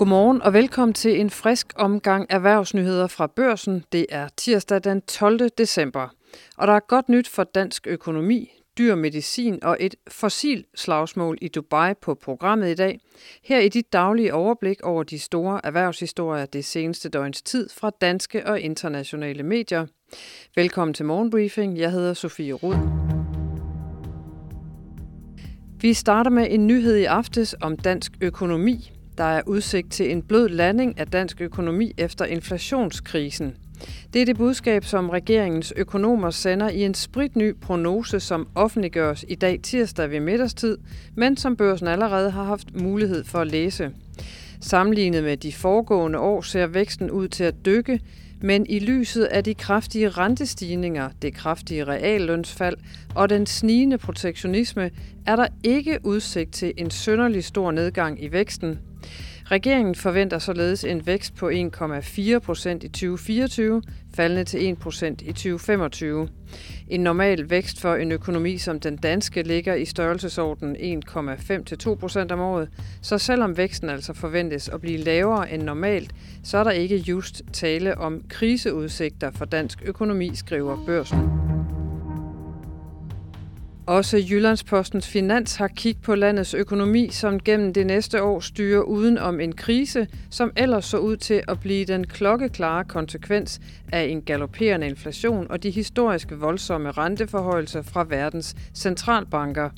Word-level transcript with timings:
Godmorgen 0.00 0.42
og 0.42 0.52
velkommen 0.52 0.94
til 0.94 1.20
en 1.20 1.30
frisk 1.30 1.72
omgang 1.76 2.26
erhvervsnyheder 2.30 3.06
fra 3.06 3.26
børsen. 3.26 3.84
Det 3.92 4.06
er 4.08 4.28
tirsdag 4.36 4.84
den 4.84 5.02
12. 5.02 5.48
december. 5.58 6.08
Og 6.56 6.66
der 6.66 6.72
er 6.72 6.80
godt 6.80 7.08
nyt 7.08 7.28
for 7.28 7.44
dansk 7.44 7.86
økonomi, 7.86 8.50
dyr 8.78 8.94
medicin 8.94 9.64
og 9.64 9.76
et 9.80 9.94
fossil 10.08 10.64
slagsmål 10.74 11.38
i 11.40 11.48
Dubai 11.48 11.94
på 11.94 12.14
programmet 12.14 12.70
i 12.70 12.74
dag. 12.74 13.00
Her 13.44 13.60
i 13.60 13.68
dit 13.68 13.92
daglige 13.92 14.34
overblik 14.34 14.80
over 14.82 15.02
de 15.02 15.18
store 15.18 15.60
erhvervshistorier 15.64 16.46
det 16.46 16.64
seneste 16.64 17.08
døgns 17.08 17.42
tid 17.42 17.68
fra 17.68 17.90
danske 18.00 18.46
og 18.46 18.60
internationale 18.60 19.42
medier. 19.42 19.86
Velkommen 20.56 20.94
til 20.94 21.04
Morgenbriefing. 21.04 21.78
Jeg 21.78 21.90
hedder 21.90 22.14
Sofie 22.14 22.52
Rud. 22.52 22.76
Vi 25.80 25.94
starter 25.94 26.30
med 26.30 26.46
en 26.50 26.66
nyhed 26.66 26.96
i 26.96 27.04
aftes 27.04 27.54
om 27.60 27.76
dansk 27.76 28.12
økonomi. 28.20 28.92
Der 29.18 29.24
er 29.24 29.42
udsigt 29.46 29.90
til 29.90 30.12
en 30.12 30.22
blød 30.22 30.48
landing 30.48 30.98
af 30.98 31.06
dansk 31.06 31.40
økonomi 31.40 31.92
efter 31.98 32.24
inflationskrisen. 32.24 33.56
Det 34.12 34.22
er 34.22 34.26
det 34.26 34.36
budskab, 34.36 34.84
som 34.84 35.10
regeringens 35.10 35.72
økonomer 35.76 36.30
sender 36.30 36.68
i 36.68 36.84
en 36.84 36.94
spritny 36.94 37.54
prognose, 37.60 38.20
som 38.20 38.48
offentliggøres 38.54 39.24
i 39.28 39.34
dag 39.34 39.60
tirsdag 39.62 40.10
ved 40.10 40.20
middagstid, 40.20 40.78
men 41.14 41.36
som 41.36 41.56
børsen 41.56 41.86
allerede 41.86 42.30
har 42.30 42.44
haft 42.44 42.80
mulighed 42.80 43.24
for 43.24 43.38
at 43.38 43.46
læse. 43.46 43.90
Sammenlignet 44.60 45.24
med 45.24 45.36
de 45.36 45.52
foregående 45.52 46.18
år 46.18 46.40
ser 46.40 46.66
væksten 46.66 47.10
ud 47.10 47.28
til 47.28 47.44
at 47.44 47.54
dykke, 47.64 48.00
men 48.42 48.66
i 48.68 48.78
lyset 48.78 49.24
af 49.24 49.44
de 49.44 49.54
kraftige 49.54 50.08
rentestigninger, 50.08 51.08
det 51.22 51.34
kraftige 51.34 51.84
reallønsfald 51.84 52.76
og 53.14 53.30
den 53.30 53.46
snigende 53.46 53.98
protektionisme, 53.98 54.90
er 55.26 55.36
der 55.36 55.46
ikke 55.64 55.98
udsigt 56.04 56.52
til 56.52 56.72
en 56.76 56.90
sønderlig 56.90 57.44
stor 57.44 57.70
nedgang 57.70 58.24
i 58.24 58.32
væksten. 58.32 58.78
Regeringen 59.50 59.94
forventer 59.94 60.38
således 60.38 60.84
en 60.84 61.06
vækst 61.06 61.34
på 61.34 61.50
1,4 61.50 62.38
procent 62.38 62.84
i 62.84 62.88
2024, 62.88 63.82
faldende 64.14 64.44
til 64.44 64.70
1 64.70 64.78
procent 64.78 65.22
i 65.22 65.32
2025. 65.32 66.28
En 66.88 67.00
normal 67.00 67.50
vækst 67.50 67.80
for 67.80 67.94
en 67.94 68.12
økonomi 68.12 68.58
som 68.58 68.80
den 68.80 68.96
danske 68.96 69.42
ligger 69.42 69.74
i 69.74 69.84
størrelsesorden 69.84 70.76
1,5 70.76 71.64
til 71.64 71.78
2 71.78 71.94
procent 71.94 72.32
om 72.32 72.40
året, 72.40 72.68
så 73.02 73.18
selvom 73.18 73.56
væksten 73.56 73.88
altså 73.88 74.12
forventes 74.12 74.68
at 74.68 74.80
blive 74.80 74.98
lavere 74.98 75.52
end 75.52 75.62
normalt, 75.62 76.14
så 76.44 76.58
er 76.58 76.64
der 76.64 76.70
ikke 76.70 76.96
just 76.96 77.42
tale 77.52 77.98
om 77.98 78.22
kriseudsigter 78.28 79.30
for 79.30 79.44
dansk 79.44 79.82
økonomi, 79.84 80.34
skriver 80.34 80.84
børsen. 80.86 81.39
Også 83.90 84.16
Jyllandspostens 84.30 85.08
Finans 85.08 85.56
har 85.56 85.68
kig 85.68 85.96
på 86.02 86.14
landets 86.14 86.54
økonomi, 86.54 87.08
som 87.10 87.40
gennem 87.40 87.72
det 87.72 87.86
næste 87.86 88.22
år 88.22 88.40
styrer 88.40 88.80
uden 88.80 89.18
om 89.18 89.40
en 89.40 89.52
krise, 89.52 90.06
som 90.30 90.52
ellers 90.56 90.84
så 90.84 90.98
ud 90.98 91.16
til 91.16 91.42
at 91.48 91.60
blive 91.60 91.84
den 91.84 92.06
klokkeklare 92.06 92.84
konsekvens 92.84 93.60
af 93.92 94.02
en 94.02 94.22
galopperende 94.22 94.86
inflation 94.86 95.46
og 95.50 95.62
de 95.62 95.70
historiske 95.70 96.34
voldsomme 96.34 96.90
renteforhøjelser 96.90 97.82
fra 97.82 98.06
verdens 98.08 98.56
centralbanker. 98.74 99.70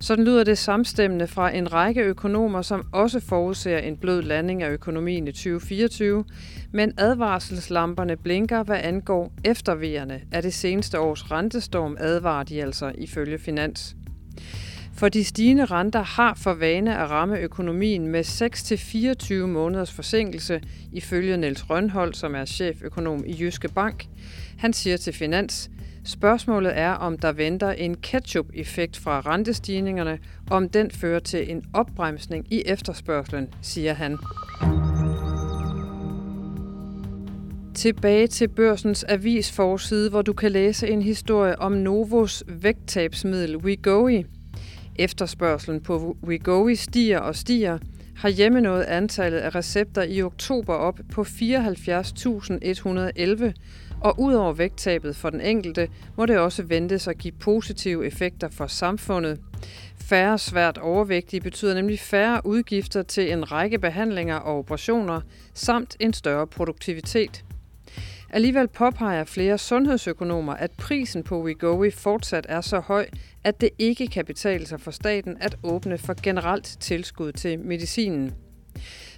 Sådan 0.00 0.24
lyder 0.24 0.44
det 0.44 0.58
samstemmende 0.58 1.26
fra 1.26 1.54
en 1.54 1.72
række 1.72 2.00
økonomer, 2.00 2.62
som 2.62 2.86
også 2.92 3.20
forudser 3.20 3.78
en 3.78 3.96
blød 3.96 4.22
landing 4.22 4.62
af 4.62 4.70
økonomien 4.70 5.28
i 5.28 5.32
2024, 5.32 6.24
men 6.72 6.92
advarselslamperne 6.98 8.16
blinker, 8.16 8.62
hvad 8.62 8.80
angår 8.82 9.32
eftervejerne 9.44 10.20
af 10.32 10.42
det 10.42 10.54
seneste 10.54 11.00
års 11.00 11.30
rentestorm, 11.30 11.96
advarer 12.00 12.44
de 12.44 12.62
altså 12.62 12.92
ifølge 12.98 13.38
Finans. 13.38 13.96
For 14.96 15.08
de 15.08 15.24
stigende 15.24 15.64
renter 15.64 16.02
har 16.02 16.34
for 16.34 16.54
vane 16.54 16.98
at 16.98 17.10
ramme 17.10 17.38
økonomien 17.38 18.06
med 18.06 18.24
6-24 19.42 19.46
måneders 19.46 19.92
forsinkelse, 19.92 20.60
ifølge 20.92 21.36
Niels 21.36 21.70
Rønhold, 21.70 22.14
som 22.14 22.34
er 22.34 22.44
cheføkonom 22.44 23.24
i 23.26 23.36
Jyske 23.40 23.68
Bank. 23.68 24.06
Han 24.58 24.72
siger 24.72 24.96
til 24.96 25.12
Finans, 25.12 25.70
Spørgsmålet 26.06 26.78
er, 26.78 26.90
om 26.90 27.18
der 27.18 27.32
venter 27.32 27.70
en 27.70 27.96
ketchup-effekt 27.96 28.96
fra 28.96 29.20
rentestigningerne, 29.20 30.18
om 30.50 30.68
den 30.68 30.90
fører 30.90 31.18
til 31.18 31.50
en 31.50 31.64
opbremsning 31.72 32.46
i 32.52 32.62
efterspørgselen, 32.66 33.48
siger 33.62 33.92
han. 33.92 34.18
Tilbage 37.74 38.26
til 38.26 38.48
børsens 38.48 39.04
avisforside, 39.04 40.10
hvor 40.10 40.22
du 40.22 40.32
kan 40.32 40.52
læse 40.52 40.88
en 40.88 41.02
historie 41.02 41.58
om 41.58 41.72
Novos 41.72 42.44
vægttabsmiddel 42.48 43.56
Wegovy. 43.56 44.26
Efterspørgselen 44.96 45.80
på 45.80 46.16
Wegovy 46.22 46.74
stiger 46.74 47.18
og 47.18 47.36
stiger, 47.36 47.78
har 48.16 48.28
hjemme 48.28 48.60
nået 48.60 48.82
antallet 48.82 49.38
af 49.38 49.54
recepter 49.54 50.02
i 50.02 50.22
oktober 50.22 50.74
op 50.74 51.00
på 51.12 51.22
74.111, 51.22 51.26
og 54.06 54.20
udover 54.20 54.52
vægttabet 54.52 55.16
for 55.16 55.30
den 55.30 55.40
enkelte, 55.40 55.88
må 56.16 56.26
det 56.26 56.38
også 56.38 56.62
ventes 56.62 57.08
at 57.08 57.18
give 57.18 57.32
positive 57.32 58.06
effekter 58.06 58.48
for 58.48 58.66
samfundet. 58.66 59.40
Færre 60.00 60.38
svært 60.38 60.78
overvægtige 60.78 61.40
betyder 61.40 61.74
nemlig 61.74 62.00
færre 62.00 62.40
udgifter 62.44 63.02
til 63.02 63.32
en 63.32 63.52
række 63.52 63.78
behandlinger 63.78 64.36
og 64.36 64.58
operationer, 64.58 65.20
samt 65.54 65.96
en 66.00 66.12
større 66.12 66.46
produktivitet. 66.46 67.44
Alligevel 68.30 68.68
påpeger 68.68 69.24
flere 69.24 69.58
sundhedsøkonomer, 69.58 70.54
at 70.54 70.70
prisen 70.70 71.22
på 71.22 71.42
Wegovy 71.42 71.92
fortsat 71.92 72.46
er 72.48 72.60
så 72.60 72.80
høj, 72.80 73.06
at 73.44 73.60
det 73.60 73.70
ikke 73.78 74.06
kan 74.06 74.24
betale 74.24 74.66
sig 74.66 74.80
for 74.80 74.90
staten 74.90 75.36
at 75.40 75.56
åbne 75.62 75.98
for 75.98 76.14
generelt 76.22 76.76
tilskud 76.80 77.32
til 77.32 77.58
medicinen. 77.58 78.34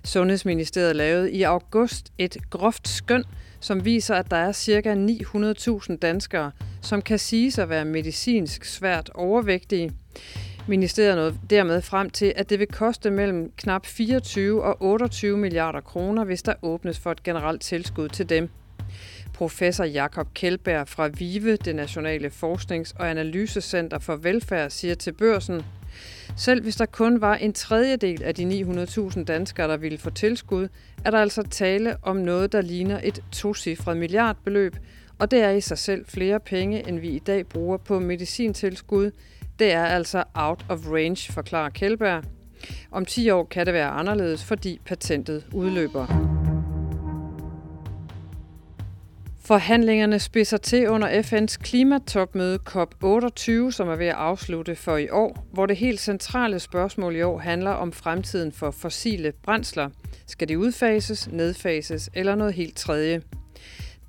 Sundhedsministeriet 0.05 0.97
lavede 0.97 1.33
i 1.33 1.43
august 1.43 2.13
et 2.19 2.37
groft 2.51 2.89
skøn, 2.89 3.25
som 3.61 3.85
viser, 3.85 4.15
at 4.15 4.31
der 4.31 4.37
er 4.37 4.53
ca. 4.53 4.95
900.000 5.91 5.97
danskere, 5.97 6.51
som 6.83 7.03
kan 7.03 7.19
sige 7.19 7.63
at 7.63 7.69
være 7.69 7.85
medicinsk 7.85 8.65
svært 8.65 9.11
overvægtige. 9.15 9.93
Ministeriet 10.69 11.17
nåede 11.17 11.39
dermed 11.51 11.83
frem 11.83 12.11
til, 12.11 12.33
at 12.37 12.51
det 12.51 12.59
vil 12.59 12.67
koste 12.67 13.11
mellem 13.11 13.53
knap 13.57 13.87
24 13.87 14.63
og 14.63 14.77
28 14.83 15.37
milliarder 15.37 15.81
kroner, 15.81 16.25
hvis 16.25 16.43
der 16.43 16.55
åbnes 16.63 16.99
for 16.99 17.13
et 17.13 17.23
generelt 17.23 17.63
tilskud 17.63 18.09
til 18.09 18.29
dem. 18.29 18.49
Professor 19.35 19.85
Jakob 19.85 20.35
Kjeldberg 20.35 20.89
fra 20.89 21.09
VIVE, 21.09 21.57
det 21.57 21.77
Nationale 21.77 22.31
Forsknings- 22.31 22.95
og 22.99 23.11
Analysecenter 23.11 23.99
for 23.99 24.17
Velfærd, 24.17 24.71
siger 24.71 24.95
til 24.95 25.13
børsen, 25.13 25.63
selv 26.37 26.63
hvis 26.63 26.77
der 26.77 26.87
kun 26.87 27.21
var 27.21 27.35
en 27.35 27.53
tredjedel 27.53 28.23
af 28.23 28.35
de 28.35 28.61
900.000 28.61 29.25
danskere, 29.25 29.69
der 29.69 29.77
ville 29.77 29.99
få 29.99 30.11
tilskud, 30.11 30.69
er 31.05 31.11
der 31.11 31.19
altså 31.19 31.43
tale 31.43 31.97
om 32.03 32.17
noget, 32.17 32.53
der 32.53 32.61
ligner 32.61 33.01
et 33.05 33.23
tocifret 33.33 33.97
milliardbeløb, 33.97 34.77
og 35.19 35.31
det 35.31 35.43
er 35.43 35.51
i 35.51 35.61
sig 35.61 35.79
selv 35.79 36.05
flere 36.09 36.41
penge, 36.41 36.89
end 36.89 36.99
vi 36.99 37.09
i 37.09 37.19
dag 37.19 37.47
bruger 37.47 37.77
på 37.77 37.99
medicintilskud. 37.99 39.11
Det 39.59 39.73
er 39.73 39.85
altså 39.85 40.25
out 40.35 40.65
of 40.69 40.79
range, 40.87 41.33
forklarer 41.33 41.71
Kjellberg. 41.71 42.25
Om 42.91 43.05
10 43.05 43.31
år 43.31 43.45
kan 43.45 43.67
det 43.67 43.75
være 43.75 43.89
anderledes, 43.89 44.45
fordi 44.45 44.81
patentet 44.85 45.45
udløber. 45.53 46.38
Forhandlingerne 49.49 50.19
spidser 50.19 50.57
til 50.57 50.89
under 50.89 51.23
FN's 51.23 51.57
klimatopmøde 51.57 52.59
COP28, 52.69 53.71
som 53.71 53.89
er 53.89 53.97
ved 53.97 54.07
at 54.07 54.15
afslutte 54.15 54.77
for 54.77 54.97
i 54.97 55.09
år, 55.11 55.47
hvor 55.53 55.67
det 55.67 55.77
helt 55.77 56.01
centrale 56.01 56.59
spørgsmål 56.59 57.17
i 57.17 57.23
år 57.23 57.39
handler 57.39 57.71
om 57.71 57.93
fremtiden 57.93 58.53
for 58.53 58.71
fossile 58.71 59.33
brændsler. 59.43 59.91
Skal 60.27 60.49
de 60.49 60.59
udfases, 60.59 61.29
nedfases 61.33 62.11
eller 62.15 62.35
noget 62.35 62.55
helt 62.55 62.77
tredje? 62.77 63.23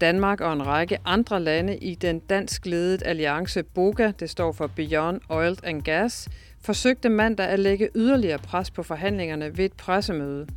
Danmark 0.01 0.41
og 0.41 0.53
en 0.53 0.67
række 0.67 0.97
andre 1.05 1.39
lande 1.39 1.77
i 1.77 1.95
den 1.95 2.19
dansk 2.19 2.65
ledede 2.65 3.05
alliance 3.05 3.63
BOGA, 3.63 4.11
det 4.19 4.29
står 4.29 4.51
for 4.51 4.67
Beyond 4.67 5.21
Oil 5.29 5.57
and 5.63 5.81
Gas, 5.81 6.29
forsøgte 6.61 7.09
mandag 7.09 7.47
at 7.47 7.59
lægge 7.59 7.89
yderligere 7.95 8.39
pres 8.39 8.71
på 8.71 8.83
forhandlingerne 8.83 9.57
ved 9.57 9.65
et 9.65 9.73
pressemøde. 9.73 10.47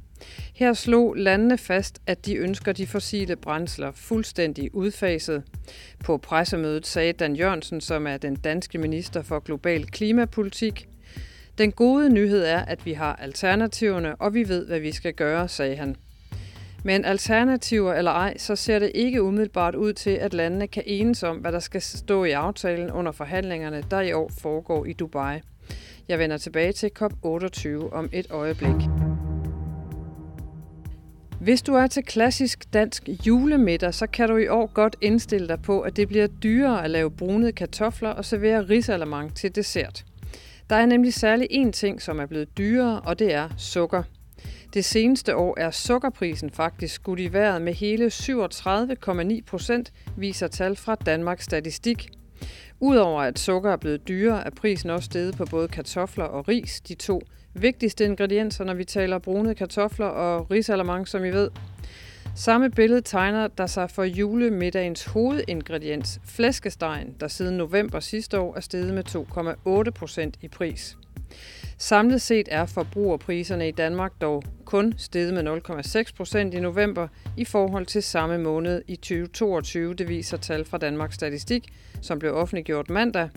Her 0.55 0.73
slog 0.73 1.15
landene 1.17 1.59
fast, 1.59 2.03
at 2.07 2.27
de 2.27 2.35
ønsker 2.35 2.73
de 2.73 2.87
fossile 2.87 3.37
brændsler 3.37 3.93
fuldstændig 3.95 4.75
udfaset. 4.75 5.43
På 6.05 6.17
pressemødet 6.17 6.87
sagde 6.87 7.13
Dan 7.13 7.37
Jørgensen, 7.37 7.81
som 7.81 8.07
er 8.07 8.17
den 8.17 8.37
danske 8.37 8.79
minister 8.79 9.23
for 9.23 9.39
global 9.39 9.87
klimapolitik, 9.87 10.89
den 11.59 11.73
gode 11.73 12.11
nyhed 12.11 12.45
er, 12.45 12.59
at 12.59 12.87
vi 12.87 12.93
har 12.93 13.17
alternativerne, 13.17 14.17
og 14.17 14.35
vi 14.35 14.49
ved, 14.49 14.67
hvad 14.67 14.81
vi 14.81 14.93
skal 14.93 15.15
gøre, 15.15 15.49
sagde 15.49 15.77
han. 15.77 15.97
Men 16.85 17.05
alternativer 17.05 17.95
eller 17.95 18.11
ej, 18.11 18.39
så 18.39 18.57
ser 18.57 18.79
det 18.79 18.93
ikke 18.95 19.23
umiddelbart 19.23 19.75
ud 19.75 19.93
til, 19.93 20.11
at 20.11 20.35
landene 20.35 20.69
kan 20.69 20.83
enes 20.87 21.23
om, 21.23 21.37
hvad 21.37 21.53
der 21.53 21.61
skal 21.61 21.83
stå 21.83 22.25
i 22.25 22.31
aftalen 22.31 22.91
under 22.91 23.13
forhandlingerne, 23.13 23.85
der 23.91 24.01
i 24.01 24.13
år 24.13 24.31
foregår 24.41 24.85
i 24.85 24.93
Dubai. 24.93 25.41
Jeg 26.09 26.19
vender 26.19 26.37
tilbage 26.37 26.73
til 26.73 26.91
COP28 26.99 27.95
om 27.95 28.09
et 28.13 28.27
øjeblik. 28.31 28.89
Hvis 31.43 31.62
du 31.62 31.75
er 31.75 31.87
til 31.87 32.03
klassisk 32.03 32.73
dansk 32.73 33.09
julemiddag, 33.27 33.94
så 33.94 34.06
kan 34.06 34.29
du 34.29 34.37
i 34.37 34.49
år 34.49 34.67
godt 34.75 34.97
indstille 35.00 35.49
dig 35.49 35.62
på, 35.62 35.81
at 35.81 35.97
det 35.97 36.09
bliver 36.09 36.27
dyrere 36.27 36.85
at 36.85 36.91
lave 36.91 37.11
brunede 37.11 37.53
kartofler 37.53 38.09
og 38.09 38.25
servere 38.25 38.62
risalamang 38.62 39.37
til 39.37 39.55
dessert. 39.55 40.05
Der 40.71 40.77
er 40.77 40.87
nemlig 40.87 41.15
særlig 41.15 41.49
én 41.53 41.71
ting, 41.71 42.03
som 42.03 42.21
er 42.21 42.27
blevet 42.27 42.59
dyrere, 42.59 43.00
og 43.00 43.19
det 43.19 43.35
er 43.35 43.49
sukker. 43.59 44.03
Det 44.75 44.85
seneste 44.85 45.37
år 45.37 45.55
er 45.61 45.71
sukkerprisen 45.71 46.50
faktisk 46.50 46.94
skudt 46.94 47.21
i 47.21 47.33
vejret 47.33 47.62
med 47.62 47.75
hele 47.75 48.06
37,9 48.06 49.45
procent, 49.47 49.93
viser 50.17 50.49
tal 50.49 50.77
fra 50.77 50.95
Danmarks 50.95 51.45
Statistik. 51.45 52.09
Udover 52.81 53.23
at 53.23 53.38
sukker 53.38 53.73
er 53.73 53.77
blevet 53.77 54.09
dyrere, 54.09 54.47
er 54.47 54.50
prisen 54.50 54.91
også 54.91 55.06
steget 55.06 55.37
på 55.37 55.45
både 55.45 55.69
kartofler 55.69 56.25
og 56.25 56.49
ris, 56.49 56.81
de 56.81 56.95
to 56.95 57.23
vigtigste 57.54 58.04
ingredienser, 58.04 58.64
når 58.64 58.75
vi 58.75 58.84
taler 58.84 59.19
brune 59.19 59.54
kartofler 59.54 60.06
og 60.06 60.50
risalamang, 60.50 61.08
som 61.08 61.25
I 61.25 61.31
ved. 61.31 61.50
Samme 62.34 62.70
billede 62.70 63.00
tegner 63.00 63.46
der 63.46 63.66
sig 63.66 63.90
for 63.90 64.04
julemiddagens 64.04 65.04
hovedingrediens, 65.04 66.20
flæskestegen, 66.25 67.14
der 67.20 67.28
siden 67.28 67.56
november 67.56 68.00
sidste 68.00 68.40
år 68.40 68.56
er 68.56 68.60
steget 68.60 68.94
med 68.94 69.04
2,8 69.84 69.90
procent 69.90 70.38
i 70.43 70.49
pris. 70.49 70.96
Samlet 71.82 72.23
set 72.23 72.49
er 72.50 72.67
forbrugerpriserne 72.67 73.69
i 73.69 73.70
Danmark 73.70 74.12
dog 74.20 74.43
kun 74.64 74.94
steget 74.96 75.34
med 75.34 75.43
0,6 76.06 76.17
procent 76.17 76.55
i 76.55 76.61
november 76.61 77.08
i 77.37 77.44
forhold 77.44 77.87
til 77.87 78.02
samme 78.02 78.38
måned 78.38 78.82
i 78.88 78.96
2022, 78.96 79.94
det 79.94 80.08
viser 80.08 80.37
tal 80.37 80.64
fra 80.64 80.79
Danmarks 80.79 81.14
Statistik, 81.14 81.69
som 82.02 82.19
blev 82.19 82.34
offentliggjort 82.34 82.90
mandag. 82.90 83.29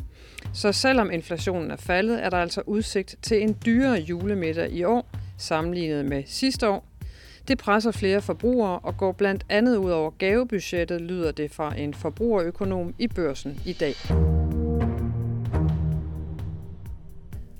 Så 0.53 0.71
selvom 0.71 1.11
inflationen 1.11 1.71
er 1.71 1.75
faldet, 1.75 2.23
er 2.23 2.29
der 2.29 2.37
altså 2.37 2.61
udsigt 2.65 3.15
til 3.21 3.41
en 3.41 3.57
dyrere 3.65 3.99
julemiddag 3.99 4.71
i 4.71 4.83
år, 4.83 5.09
sammenlignet 5.37 6.05
med 6.05 6.23
sidste 6.25 6.69
år. 6.69 6.87
Det 7.47 7.57
presser 7.57 7.91
flere 7.91 8.21
forbrugere 8.21 8.79
og 8.79 8.97
går 8.97 9.11
blandt 9.11 9.45
andet 9.49 9.77
ud 9.77 9.91
over 9.91 10.09
gavebudgettet, 10.09 11.01
lyder 11.01 11.31
det 11.31 11.51
fra 11.51 11.77
en 11.77 11.93
forbrugerøkonom 11.93 12.95
i 12.99 13.07
børsen 13.07 13.59
i 13.65 13.73
dag. 13.73 13.95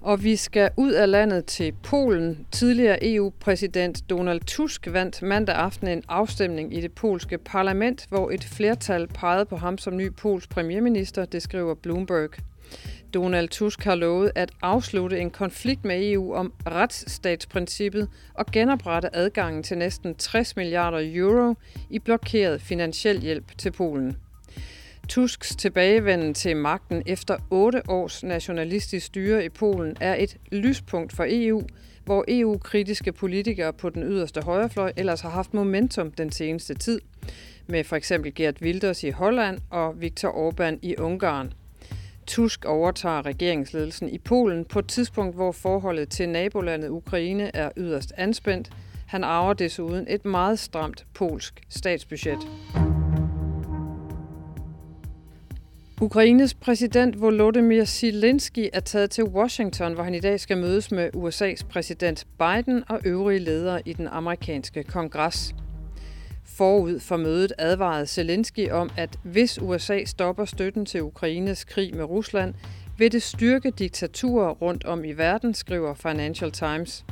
Og 0.05 0.23
vi 0.23 0.35
skal 0.35 0.69
ud 0.77 0.91
af 0.91 1.11
landet 1.11 1.45
til 1.45 1.73
Polen. 1.83 2.47
Tidligere 2.51 2.97
EU-præsident 3.01 4.09
Donald 4.09 4.41
Tusk 4.41 4.87
vandt 4.91 5.21
mandag 5.21 5.55
aften 5.55 5.87
en 5.87 6.03
afstemning 6.07 6.77
i 6.77 6.81
det 6.81 6.91
polske 6.91 7.37
parlament, 7.37 8.05
hvor 8.09 8.31
et 8.31 8.43
flertal 8.43 9.07
pegede 9.07 9.45
på 9.45 9.55
ham 9.55 9.77
som 9.77 9.97
ny 9.97 10.11
polsk 10.13 10.49
premierminister, 10.49 11.25
det 11.25 11.41
skriver 11.41 11.73
Bloomberg. 11.73 12.29
Donald 13.13 13.49
Tusk 13.49 13.83
har 13.83 13.95
lovet 13.95 14.31
at 14.35 14.51
afslutte 14.61 15.19
en 15.19 15.31
konflikt 15.31 15.85
med 15.85 16.11
EU 16.11 16.33
om 16.33 16.53
retsstatsprincippet 16.67 18.09
og 18.33 18.45
genoprette 18.45 19.15
adgangen 19.15 19.63
til 19.63 19.77
næsten 19.77 20.15
60 20.15 20.55
milliarder 20.55 20.99
euro 21.03 21.55
i 21.89 21.99
blokeret 21.99 22.61
finansiel 22.61 23.21
hjælp 23.21 23.57
til 23.57 23.71
Polen. 23.71 24.17
Tusks 25.09 25.55
tilbagevenden 25.55 26.33
til 26.33 26.57
magten 26.57 27.03
efter 27.05 27.37
otte 27.49 27.81
års 27.89 28.23
nationalistisk 28.23 29.05
styre 29.05 29.45
i 29.45 29.49
Polen 29.49 29.97
er 30.01 30.15
et 30.19 30.37
lyspunkt 30.51 31.13
for 31.13 31.25
EU, 31.29 31.63
hvor 32.05 32.25
EU-kritiske 32.27 33.11
politikere 33.11 33.73
på 33.73 33.89
den 33.89 34.03
yderste 34.03 34.41
højrefløj 34.41 34.93
ellers 34.97 35.21
har 35.21 35.29
haft 35.29 35.53
momentum 35.53 36.11
den 36.11 36.31
seneste 36.31 36.73
tid, 36.73 37.01
med 37.67 37.83
for 37.83 37.95
eksempel 37.95 38.33
Gert 38.35 38.61
Wilders 38.61 39.03
i 39.03 39.09
Holland 39.09 39.59
og 39.69 40.01
Viktor 40.01 40.29
Orbán 40.29 40.79
i 40.81 40.95
Ungarn. 40.97 41.53
Tusk 42.27 42.65
overtager 42.65 43.25
regeringsledelsen 43.25 44.09
i 44.09 44.17
Polen 44.17 44.65
på 44.65 44.79
et 44.79 44.87
tidspunkt, 44.87 45.35
hvor 45.35 45.51
forholdet 45.51 46.09
til 46.09 46.29
nabolandet 46.29 46.89
Ukraine 46.89 47.55
er 47.55 47.69
yderst 47.77 48.13
anspændt. 48.17 48.69
Han 49.07 49.23
arver 49.23 49.53
desuden 49.53 50.05
et 50.09 50.25
meget 50.25 50.59
stramt 50.59 51.05
polsk 51.13 51.61
statsbudget. 51.69 52.47
Ukraines 56.01 56.53
præsident 56.53 57.21
Volodymyr 57.21 57.85
Zelensky 57.85 58.69
er 58.73 58.79
taget 58.79 59.11
til 59.11 59.23
Washington, 59.23 59.93
hvor 59.93 60.03
han 60.03 60.13
i 60.13 60.19
dag 60.19 60.39
skal 60.39 60.57
mødes 60.57 60.91
med 60.91 61.15
USA's 61.15 61.67
præsident 61.69 62.27
Biden 62.37 62.83
og 62.89 62.99
øvrige 63.05 63.39
ledere 63.39 63.81
i 63.85 63.93
den 63.93 64.07
amerikanske 64.07 64.83
kongres. 64.83 65.55
Forud 66.45 66.99
for 66.99 67.17
mødet 67.17 67.53
advarede 67.57 68.05
Zelensky 68.05 68.71
om, 68.71 68.89
at 68.97 69.19
hvis 69.23 69.61
USA 69.61 70.03
stopper 70.05 70.45
støtten 70.45 70.85
til 70.85 71.01
Ukraines 71.01 71.63
krig 71.63 71.95
med 71.95 72.03
Rusland, 72.03 72.53
vil 72.97 73.11
det 73.11 73.23
styrke 73.23 73.71
diktaturer 73.71 74.49
rundt 74.49 74.85
om 74.85 75.05
i 75.05 75.11
verden, 75.11 75.53
skriver 75.53 75.93
Financial 75.93 76.51
Times. 76.51 77.05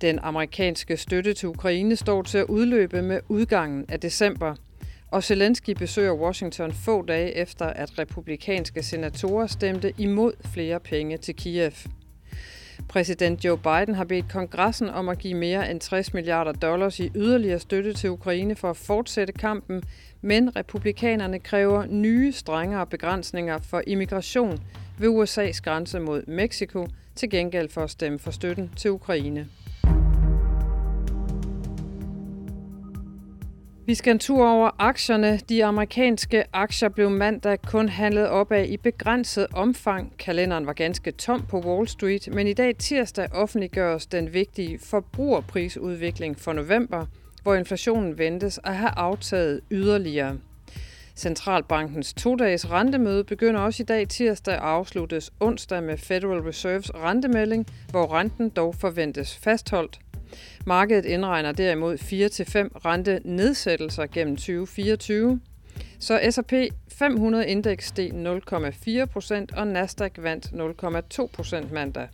Den 0.00 0.18
amerikanske 0.18 0.96
støtte 0.96 1.34
til 1.34 1.48
Ukraine 1.48 1.96
står 1.96 2.22
til 2.22 2.38
at 2.38 2.46
udløbe 2.46 3.02
med 3.02 3.20
udgangen 3.28 3.84
af 3.88 4.00
december– 4.00 4.54
og 5.10 5.24
Zelensky 5.24 5.70
besøger 5.70 6.12
Washington 6.12 6.72
få 6.72 7.02
dage 7.02 7.36
efter, 7.36 7.66
at 7.66 7.98
republikanske 7.98 8.82
senatorer 8.82 9.46
stemte 9.46 9.92
imod 9.98 10.32
flere 10.44 10.80
penge 10.80 11.16
til 11.16 11.36
Kiev. 11.36 11.72
Præsident 12.88 13.44
Joe 13.44 13.58
Biden 13.58 13.94
har 13.94 14.04
bedt 14.04 14.28
kongressen 14.28 14.88
om 14.88 15.08
at 15.08 15.18
give 15.18 15.34
mere 15.34 15.70
end 15.70 15.80
60 15.80 16.14
milliarder 16.14 16.52
dollars 16.52 17.00
i 17.00 17.10
yderligere 17.14 17.58
støtte 17.58 17.92
til 17.92 18.10
Ukraine 18.10 18.56
for 18.56 18.70
at 18.70 18.76
fortsætte 18.76 19.32
kampen, 19.32 19.82
men 20.20 20.56
republikanerne 20.56 21.38
kræver 21.38 21.86
nye, 21.86 22.32
strengere 22.32 22.86
begrænsninger 22.86 23.58
for 23.58 23.82
immigration 23.86 24.58
ved 24.98 25.08
USA's 25.08 25.60
grænse 25.60 26.00
mod 26.00 26.22
Mexico 26.26 26.86
til 27.14 27.30
gengæld 27.30 27.68
for 27.68 27.82
at 27.82 27.90
stemme 27.90 28.18
for 28.18 28.30
støtten 28.30 28.70
til 28.76 28.90
Ukraine. 28.90 29.48
Vi 33.86 33.94
skal 33.94 34.10
en 34.10 34.18
tur 34.18 34.48
over 34.48 34.70
aktierne. 34.78 35.38
De 35.48 35.64
amerikanske 35.64 36.44
aktier 36.52 36.88
blev 36.88 37.10
mandag 37.10 37.62
kun 37.62 37.88
handlet 37.88 38.28
op 38.28 38.52
af 38.52 38.66
i 38.68 38.76
begrænset 38.76 39.46
omfang. 39.52 40.12
Kalenderen 40.18 40.66
var 40.66 40.72
ganske 40.72 41.10
tom 41.10 41.42
på 41.48 41.60
Wall 41.60 41.88
Street, 41.88 42.28
men 42.34 42.46
i 42.46 42.52
dag 42.52 42.76
tirsdag 42.76 43.28
offentliggøres 43.32 44.06
den 44.06 44.32
vigtige 44.34 44.78
forbrugerprisudvikling 44.78 46.38
for 46.38 46.52
november, 46.52 47.06
hvor 47.42 47.54
inflationen 47.54 48.18
ventes 48.18 48.60
at 48.64 48.76
have 48.76 48.90
aftaget 48.90 49.60
yderligere. 49.70 50.38
Centralbankens 51.16 52.14
to-dages 52.14 52.70
rentemøde 52.70 53.24
begynder 53.24 53.60
også 53.60 53.82
i 53.82 53.86
dag 53.86 54.08
tirsdag 54.08 54.58
og 54.58 54.70
afsluttes 54.70 55.32
onsdag 55.40 55.82
med 55.82 55.98
Federal 55.98 56.40
Reserves 56.40 56.94
rentemelding, 56.94 57.66
hvor 57.90 58.14
renten 58.14 58.48
dog 58.48 58.74
forventes 58.74 59.36
fastholdt. 59.36 59.98
Markedet 60.66 61.04
indregner 61.04 61.52
derimod 61.52 61.94
4-5 61.94 62.78
rente 62.84 63.20
nedsættelser 63.24 64.06
gennem 64.06 64.36
2024. 64.36 65.40
Så 65.98 66.20
S&P 66.30 66.52
500 66.88 67.46
indeks 67.46 67.86
steg 67.86 68.10
0,4% 68.10 69.58
og 69.58 69.66
Nasdaq 69.66 70.12
vandt 70.18 70.46
0,2% 70.46 71.74
mandag. 71.74 72.08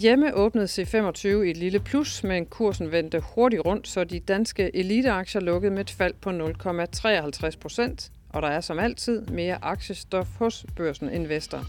hjemme 0.00 0.34
åbnede 0.34 0.66
C25 0.66 1.26
i 1.28 1.50
et 1.50 1.56
lille 1.56 1.80
plus, 1.80 2.24
men 2.24 2.46
kursen 2.46 2.92
vendte 2.92 3.20
hurtigt 3.20 3.64
rundt, 3.64 3.88
så 3.88 4.04
de 4.04 4.20
danske 4.20 4.76
eliteaktier 4.76 5.40
lukkede 5.40 5.72
med 5.72 5.80
et 5.80 5.90
fald 5.90 6.14
på 6.20 6.30
0,53 6.30 7.58
procent, 7.60 8.12
og 8.28 8.42
der 8.42 8.48
er 8.48 8.60
som 8.60 8.78
altid 8.78 9.26
mere 9.26 9.58
aktiestof 9.64 10.28
hos 10.38 10.66
Børsen 10.76 11.12
Investor. 11.12 11.66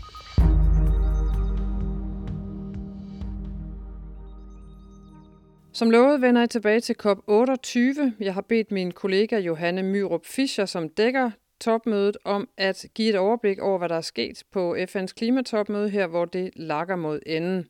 Som 5.81 5.91
lovet 5.91 6.21
vender 6.21 6.41
jeg 6.41 6.49
tilbage 6.49 6.79
til 6.79 6.95
COP28. 7.03 8.11
Jeg 8.19 8.33
har 8.33 8.41
bedt 8.41 8.71
min 8.71 8.91
kollega 8.91 9.39
Johanne 9.39 9.83
Myrup 9.83 10.25
Fischer, 10.25 10.65
som 10.65 10.89
dækker 10.89 11.31
topmødet, 11.61 12.17
om 12.25 12.49
at 12.57 12.85
give 12.95 13.09
et 13.09 13.15
overblik 13.15 13.59
over, 13.59 13.77
hvad 13.77 13.89
der 13.89 13.95
er 13.95 14.01
sket 14.01 14.43
på 14.51 14.75
FN's 14.75 15.13
klimatopmøde 15.17 15.89
her, 15.89 16.07
hvor 16.07 16.25
det 16.25 16.51
lakker 16.55 16.95
mod 16.95 17.19
enden. 17.25 17.67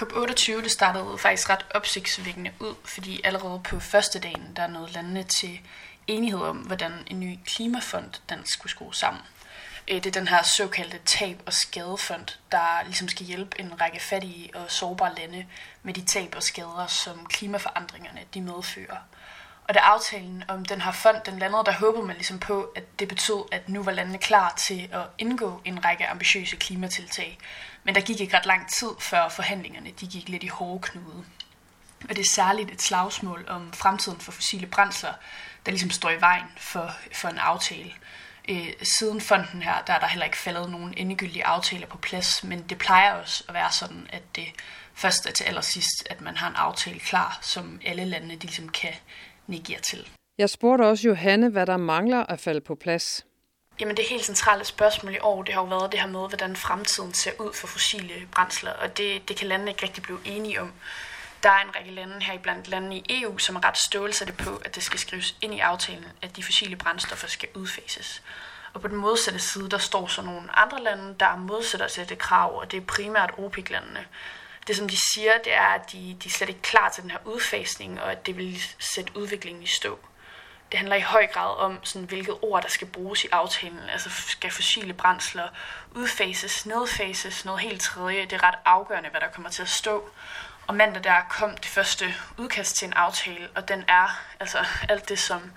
COP28 0.00 0.62
det 0.62 0.70
startede 0.70 1.18
faktisk 1.18 1.50
ret 1.50 1.66
opsigtsvækkende 1.74 2.50
ud, 2.60 2.74
fordi 2.84 3.20
allerede 3.24 3.60
på 3.70 3.80
første 3.80 4.20
dagen, 4.20 4.42
der 4.56 4.66
nåede 4.66 4.92
landene 4.92 5.22
til 5.22 5.60
enighed 6.06 6.40
om, 6.40 6.56
hvordan 6.56 6.92
en 7.06 7.20
ny 7.20 7.38
klimafond 7.46 8.20
den 8.28 8.38
skulle 8.44 8.70
skrues 8.70 8.96
sammen. 8.96 9.22
Øh, 9.90 9.96
det 9.96 10.06
er 10.06 10.20
den 10.20 10.28
her 10.28 10.42
såkaldte 10.42 10.98
tab- 10.98 11.42
og 11.46 11.52
skadefond, 11.52 12.26
der 12.52 12.82
ligesom 12.84 13.08
skal 13.08 13.26
hjælpe 13.26 13.60
en 13.60 13.80
række 13.80 14.00
fattige 14.00 14.50
og 14.54 14.70
sårbare 14.70 15.14
lande 15.14 15.46
med 15.82 15.94
de 15.94 16.04
tab 16.04 16.34
og 16.36 16.42
skader, 16.42 16.86
som 16.86 17.26
klimaforandringerne 17.26 18.20
de 18.34 18.40
medfører. 18.40 18.96
Og 19.68 19.74
da 19.74 19.80
aftalen 19.80 20.44
om 20.48 20.64
den 20.64 20.80
her 20.80 20.92
fond, 20.92 21.16
den 21.26 21.38
landede, 21.38 21.64
der 21.64 21.72
håbede 21.72 22.06
man 22.06 22.16
ligesom 22.16 22.38
på, 22.38 22.72
at 22.76 22.98
det 22.98 23.08
betød, 23.08 23.44
at 23.52 23.68
nu 23.68 23.82
var 23.82 23.92
landene 23.92 24.18
klar 24.18 24.54
til 24.58 24.88
at 24.92 25.02
indgå 25.18 25.60
en 25.64 25.84
række 25.84 26.06
ambitiøse 26.06 26.56
klimatiltag. 26.56 27.38
Men 27.84 27.94
der 27.94 28.00
gik 28.00 28.20
ikke 28.20 28.36
ret 28.36 28.46
lang 28.46 28.70
tid, 28.78 28.88
før 29.00 29.28
forhandlingerne 29.28 29.90
de 29.90 30.06
gik 30.06 30.28
lidt 30.28 30.42
i 30.42 30.46
hårde 30.46 30.82
knude. 30.82 31.24
Og 32.08 32.08
det 32.08 32.18
er 32.18 32.30
særligt 32.34 32.70
et 32.70 32.82
slagsmål 32.82 33.44
om 33.48 33.72
fremtiden 33.72 34.20
for 34.20 34.32
fossile 34.32 34.66
brændsler, 34.66 35.12
der 35.66 35.72
ligesom 35.72 35.90
står 35.90 36.10
i 36.10 36.20
vejen 36.20 36.46
for, 36.56 36.90
for 37.14 37.28
en 37.28 37.38
aftale. 37.38 37.92
Øh, 38.48 38.72
siden 38.82 39.20
fonden 39.20 39.62
her, 39.62 39.82
der 39.86 39.92
er 39.92 39.98
der 39.98 40.06
heller 40.06 40.24
ikke 40.24 40.38
faldet 40.38 40.70
nogen 40.70 40.94
endegyldige 40.96 41.46
aftaler 41.46 41.86
på 41.86 41.98
plads, 41.98 42.44
men 42.44 42.64
det 42.68 42.78
plejer 42.78 43.12
også 43.12 43.44
at 43.48 43.54
være 43.54 43.72
sådan, 43.72 44.06
at 44.12 44.22
det 44.36 44.46
først 44.94 45.26
er 45.26 45.32
til 45.32 45.44
allersidst, 45.44 46.06
at 46.10 46.20
man 46.20 46.36
har 46.36 46.48
en 46.48 46.56
aftale 46.56 47.00
klar, 47.00 47.38
som 47.42 47.80
alle 47.86 48.04
landene 48.04 48.34
de 48.34 48.40
ligesom 48.40 48.68
kan 48.68 48.92
negere 49.46 49.80
til. 49.80 50.08
Jeg 50.38 50.50
spurgte 50.50 50.82
også 50.82 51.08
Johanne, 51.08 51.48
hvad 51.48 51.66
der 51.66 51.76
mangler 51.76 52.26
at 52.26 52.40
falde 52.40 52.60
på 52.60 52.74
plads. 52.74 53.26
Jamen 53.80 53.96
det 53.96 54.04
helt 54.10 54.24
centrale 54.24 54.64
spørgsmål 54.64 55.14
i 55.14 55.18
år, 55.20 55.42
det 55.42 55.54
har 55.54 55.60
jo 55.60 55.66
været 55.66 55.92
det 55.92 56.00
her 56.00 56.06
med, 56.06 56.28
hvordan 56.28 56.56
fremtiden 56.56 57.14
ser 57.14 57.30
ud 57.38 57.52
for 57.52 57.66
fossile 57.66 58.14
brændsler, 58.32 58.72
og 58.72 58.98
det, 58.98 59.28
det 59.28 59.36
kan 59.36 59.48
landene 59.48 59.70
ikke 59.70 59.82
rigtig 59.82 60.02
blive 60.02 60.18
enige 60.24 60.60
om. 60.60 60.72
Der 61.42 61.50
er 61.50 61.64
en 61.64 61.76
række 61.76 61.90
lande 61.90 62.22
her 62.22 62.38
blandt 62.38 62.68
landene 62.68 62.96
i 62.96 63.22
EU, 63.22 63.38
som 63.38 63.56
er 63.56 63.64
ret 63.64 63.78
stålsatte 63.78 64.32
på, 64.32 64.56
at 64.64 64.74
det 64.74 64.82
skal 64.82 64.98
skrives 64.98 65.34
ind 65.42 65.54
i 65.54 65.58
aftalen, 65.58 66.06
at 66.22 66.36
de 66.36 66.42
fossile 66.42 66.76
brændstoffer 66.76 67.28
skal 67.28 67.48
udfases. 67.54 68.22
Og 68.72 68.80
på 68.80 68.88
den 68.88 68.96
modsatte 68.96 69.40
side, 69.40 69.70
der 69.70 69.78
står 69.78 70.06
så 70.06 70.22
nogle 70.22 70.58
andre 70.58 70.82
lande, 70.82 71.16
der 71.20 71.36
modsætter 71.36 71.88
sig 71.88 72.08
det 72.08 72.18
krav, 72.18 72.58
og 72.58 72.70
det 72.70 72.76
er 72.76 72.86
primært 72.86 73.30
OPEC-landene. 73.38 74.06
Det, 74.66 74.76
som 74.76 74.88
de 74.88 74.96
siger, 75.12 75.32
det 75.44 75.54
er, 75.54 75.66
at 75.66 75.92
de, 75.92 76.16
de 76.22 76.28
er 76.28 76.32
slet 76.32 76.48
ikke 76.48 76.62
klar 76.62 76.88
til 76.88 77.02
den 77.02 77.10
her 77.10 77.18
udfasning, 77.24 78.00
og 78.00 78.12
at 78.12 78.26
det 78.26 78.36
vil 78.36 78.62
sætte 78.78 79.16
udviklingen 79.16 79.62
i 79.62 79.66
stå. 79.66 79.98
Det 80.70 80.78
handler 80.78 80.96
i 80.96 81.00
høj 81.00 81.26
grad 81.26 81.56
om, 81.56 81.84
sådan, 81.84 82.08
hvilket 82.08 82.36
ord, 82.42 82.62
der 82.62 82.68
skal 82.68 82.86
bruges 82.86 83.24
i 83.24 83.28
aftalen. 83.32 83.88
Altså 83.88 84.10
skal 84.10 84.50
fossile 84.50 84.92
brændsler 84.92 85.48
udfases, 85.94 86.66
nedfases, 86.66 87.44
noget 87.44 87.60
helt 87.60 87.82
tredje. 87.82 88.22
Det 88.22 88.32
er 88.32 88.42
ret 88.42 88.58
afgørende, 88.64 89.10
hvad 89.10 89.20
der 89.20 89.28
kommer 89.28 89.50
til 89.50 89.62
at 89.62 89.68
stå. 89.68 90.10
Og 90.70 90.76
mandag 90.76 91.04
der 91.04 91.20
kom 91.30 91.56
det 91.56 91.66
første 91.66 92.14
udkast 92.38 92.76
til 92.76 92.86
en 92.86 92.92
aftale, 92.92 93.48
og 93.54 93.68
den 93.68 93.84
er 93.88 94.22
altså 94.40 94.58
alt 94.88 95.08
det, 95.08 95.18
som 95.18 95.52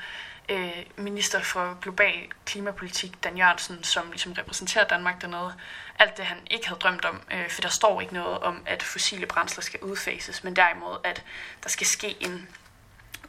øh, 0.50 0.86
minister 0.98 1.41
for 1.41 1.77
global 1.82 2.27
klimapolitik, 2.46 3.24
Dan 3.24 3.38
Jørgensen, 3.38 3.84
som 3.84 4.12
ligesom 4.12 4.32
repræsenterer 4.32 4.88
Danmark 4.88 5.22
dernede, 5.22 5.53
alt 6.00 6.17
det 6.17 6.25
han 6.25 6.38
ikke 6.51 6.67
havde 6.67 6.79
drømt 6.79 7.05
om, 7.05 7.22
øh, 7.32 7.50
for 7.50 7.62
der 7.62 7.70
står 7.70 8.01
ikke 8.01 8.13
noget 8.13 8.39
om, 8.39 8.63
at 8.65 8.84
fossile 8.84 9.25
brændsler 9.25 9.62
skal 9.62 9.79
udfases, 9.79 10.43
men 10.43 10.55
derimod, 10.55 10.98
at 11.03 11.24
der 11.63 11.70
skal 11.70 11.88
ske 11.88 12.17
en 12.20 12.50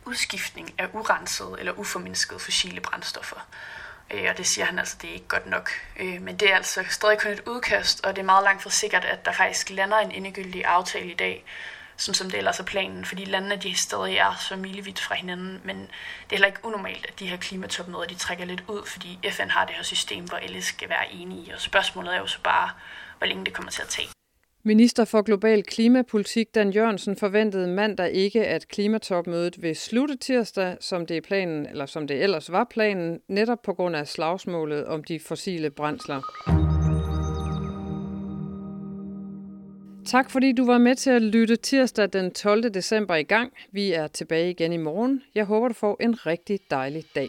udskiftning 0.04 0.74
af 0.78 0.88
urensede 0.92 1.56
eller 1.58 1.72
uforminskede 1.72 2.40
fossile 2.40 2.80
brændstoffer. 2.80 3.46
Øh, 4.11 4.26
og 4.30 4.38
det 4.38 4.46
siger 4.46 4.64
han 4.64 4.78
altså, 4.78 4.96
det 5.02 5.11
er 5.11 5.14
ikke 5.14 5.28
godt 5.28 5.46
nok. 5.46 5.70
Øh, 5.96 6.23
men 6.23 6.37
det 6.37 6.50
er 6.50 6.56
altså 6.56 6.84
stadig 6.90 7.18
kun 7.18 7.30
et 7.30 7.42
udkast, 7.46 8.04
og 8.04 8.16
det 8.16 8.23
er 8.23 8.26
meget 8.26 8.44
langt 8.44 8.62
fra 8.62 8.70
sikkert, 8.70 9.04
at 9.04 9.25
der 9.25 9.32
faktisk 9.32 9.70
lander 9.70 9.99
en 9.99 10.11
endegyldig 10.11 10.64
aftale 10.64 11.11
i 11.11 11.14
dag, 11.14 11.44
sådan 11.96 12.14
som 12.14 12.30
det 12.30 12.38
ellers 12.38 12.61
er 12.61 12.64
planen, 12.64 13.04
fordi 13.04 13.25
landene 13.25 13.56
de 13.56 13.78
stadig 13.78 14.16
er 14.16 14.34
så 14.34 14.56
milevidt 14.56 15.00
fra 15.00 15.14
hinanden, 15.14 15.61
men 15.64 15.76
det 15.76 15.87
er 15.87 16.37
heller 16.37 16.46
ikke 16.46 16.64
unormalt, 16.64 17.06
at 17.06 17.18
de 17.18 17.26
her 17.26 17.37
klimatopmøder 17.37 18.04
de 18.04 18.14
trækker 18.14 18.44
lidt 18.44 18.64
ud, 18.68 18.87
fordi 18.87 19.18
FN 19.30 19.49
har 19.50 19.64
det 19.64 19.75
her 19.75 19.82
system, 19.82 20.25
hvor 20.25 20.37
alle 20.37 20.62
skal 20.62 20.88
være 20.88 21.12
enige, 21.12 21.54
og 21.54 21.61
spørgsmålet 21.61 22.14
er 22.14 22.18
jo 22.18 22.26
så 22.26 22.38
bare, 22.44 22.70
hvor 23.18 23.26
længe 23.26 23.44
det 23.44 23.54
kommer 23.54 23.70
til 23.70 23.82
at 23.82 23.88
tage. 23.88 24.13
Minister 24.66 25.04
for 25.04 25.23
global 25.23 25.62
klimapolitik 25.62 26.54
Dan 26.54 26.71
Jørgensen 26.71 27.16
forventede 27.16 27.68
mandag 27.68 28.12
ikke, 28.12 28.47
at 28.47 28.68
klimatopmødet 28.68 29.62
vil 29.62 29.76
slutte 29.76 30.16
tirsdag, 30.16 30.76
som 30.80 31.06
det, 31.06 31.16
er 31.16 31.21
planen, 31.21 31.66
eller 31.66 31.87
som 31.87 32.06
det 32.06 32.23
ellers 32.23 32.52
var 32.52 32.64
planen, 32.64 33.21
netop 33.28 33.62
på 33.62 33.73
grund 33.75 33.97
af 33.97 34.09
slagsmålet 34.09 34.87
om 34.87 35.04
de 35.04 35.21
fossile 35.21 35.71
brændsler. 35.71 36.21
Tak 40.06 40.30
fordi 40.30 40.52
du 40.52 40.66
var 40.66 40.78
med 40.78 40.94
til 40.94 41.11
at 41.11 41.23
lytte 41.23 41.56
tirsdag 41.56 42.09
den 42.12 42.30
12. 42.30 42.75
december 42.75 43.14
i 43.14 43.23
gang. 43.23 43.52
Vi 43.73 43.92
er 43.92 44.06
tilbage 44.06 44.50
igen 44.50 44.73
i 44.73 44.76
morgen. 44.76 45.23
Jeg 45.35 45.44
håber, 45.44 45.68
du 45.68 45.75
får 45.75 45.97
en 46.00 46.26
rigtig 46.26 46.61
dejlig 46.71 47.04
dag. 47.14 47.28